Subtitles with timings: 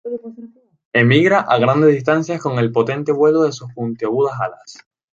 [0.93, 4.83] Emigra a grandes distancias, con el potente vuelo de sus puntiagudas alas.